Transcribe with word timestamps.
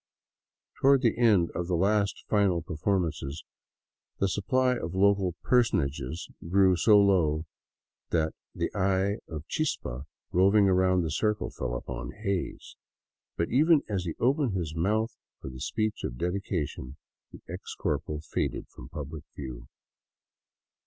Toward 0.81 1.03
the 1.03 1.15
end 1.15 1.51
of 1.53 1.67
the 1.67 1.75
'* 1.75 1.75
last 1.75 2.25
final 2.27 2.63
per 2.63 2.73
formances" 2.73 3.43
the 4.19 4.27
supply 4.27 4.75
of 4.75 4.95
local 4.95 5.35
*' 5.39 5.43
personages" 5.43 6.27
grew 6.49 6.75
so 6.75 6.97
low 6.99 7.45
that 8.09 8.33
the 8.55 8.73
eye 8.73 9.19
of 9.31 9.45
'* 9.47 9.47
Chispa," 9.55 10.05
roving 10.31 10.67
around 10.67 11.03
the 11.03 11.11
circle, 11.11 11.51
fell 11.51 11.75
upon 11.75 12.13
Hays; 12.23 12.75
but 13.37 13.51
even 13.51 13.83
as 13.87 14.05
he 14.05 14.15
opened 14.19 14.53
his 14.55 14.73
mouth 14.73 15.15
for 15.39 15.51
the 15.51 15.61
speech 15.61 16.03
of 16.03 16.17
dedication, 16.17 16.95
the 17.31 17.41
ex 17.47 17.75
corporal 17.75 18.21
faded 18.21 18.65
from 18.69 18.89
public 18.89 19.23
view. 19.35 19.67